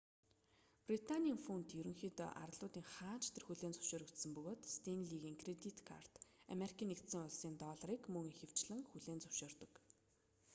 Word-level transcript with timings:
британийн 0.89 1.39
фунт 1.45 1.67
ерөнхийдөө 1.79 2.29
арлуудын 2.43 2.85
хаана 2.93 3.21
ч 3.23 3.25
тэр 3.33 3.43
хүлээн 3.45 3.75
зөвшөөрөгдсөн 3.75 4.31
бөгөөд 4.33 4.61
стэнлигийн 4.75 5.39
кредит 5.41 5.77
карт 5.89 6.13
америкийн 6.53 6.89
нэгдсэн 6.91 7.21
улсын 7.27 7.53
долларыг 7.63 8.01
мөн 8.13 8.25
ихэвчлэн 8.33 8.81
хүлээн 8.89 9.21
зөвшөөрдөг 9.23 9.71